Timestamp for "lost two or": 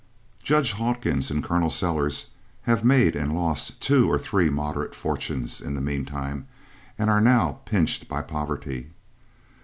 3.35-4.17